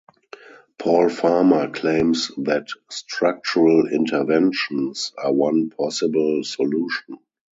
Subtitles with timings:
[0.79, 7.19] Paul Farmer claims that "structural interventions" are one possible solution.